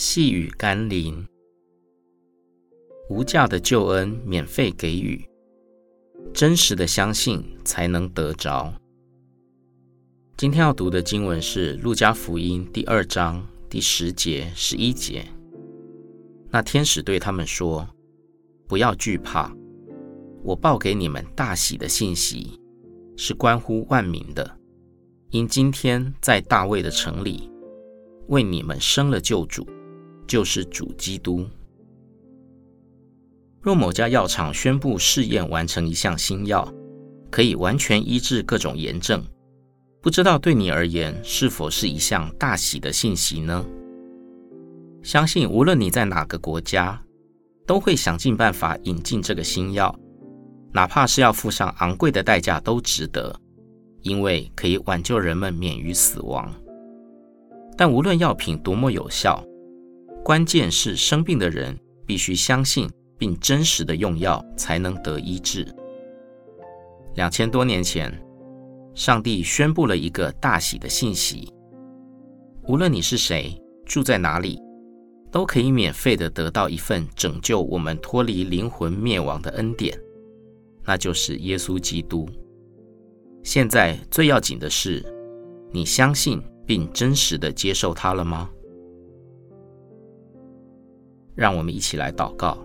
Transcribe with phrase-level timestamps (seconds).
[0.00, 1.26] 细雨甘霖，
[3.10, 5.28] 无价的救恩免费给予，
[6.32, 8.72] 真实的相信才能得着。
[10.36, 15.26] 今天要读的经文是《路加福音》第二章第十节、十一节。
[16.48, 17.84] 那天使对他们说
[18.68, 19.52] ：“不要惧怕，
[20.44, 22.56] 我报给你们大喜的信息，
[23.16, 24.58] 是关乎万民的。
[25.30, 27.50] 因今天在大卫的城里，
[28.28, 29.66] 为你们生了救主，
[30.28, 31.44] 就是主基督。
[33.60, 36.72] 若某家药厂宣布试验完成一项新药，
[37.30, 39.24] 可以完全医治各种炎症，
[40.00, 43.66] 不知道对你而言是否是一项大喜的信息呢？”
[45.02, 47.00] 相信无论你在哪个国家，
[47.66, 49.94] 都会想尽办法引进这个新药，
[50.72, 53.34] 哪怕是要付上昂贵的代价都值得，
[54.02, 56.52] 因为可以挽救人们免于死亡。
[57.76, 59.42] 但无论药品多么有效，
[60.24, 65.66] 关键是生病的人必须相信并真实的用药才能得医治。
[67.14, 68.12] 两千多年前，
[68.94, 71.52] 上帝宣布了一个大喜的信息：
[72.64, 74.60] 无论你是谁，住在哪里。
[75.30, 79.94] 都可以免费的得到一份拯救我们脱离灵魂灭亡的恩典，
[80.84, 82.26] 那就是耶稣基督。
[83.42, 85.04] 现在最要紧的是，
[85.70, 88.48] 你相信并真实的接受他了吗？
[91.38, 92.58] 让我们一起来祷告。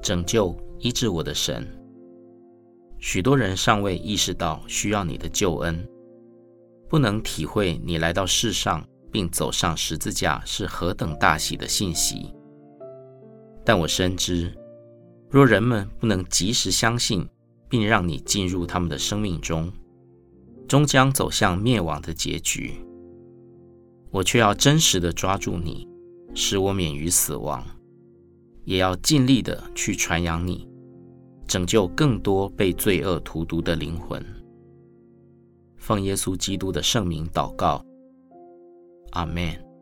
[0.00, 1.66] 拯救医治我的神，
[2.98, 5.86] 许多人尚未意识到需要你的救恩，
[6.88, 8.82] 不能体会你来到世上。
[9.14, 12.34] 并走上十字架是何等大喜的信息！
[13.64, 14.52] 但我深知，
[15.30, 17.24] 若人们不能及时相信，
[17.68, 19.72] 并让你进入他们的生命中，
[20.66, 22.72] 终将走向灭亡的结局。
[24.10, 25.86] 我却要真实的抓住你，
[26.34, 27.64] 使我免于死亡，
[28.64, 30.68] 也要尽力的去传扬你，
[31.46, 34.24] 拯救更多被罪恶荼毒的灵魂。
[35.76, 37.84] 奉耶稣基督的圣名祷告。
[39.12, 39.73] 阿门。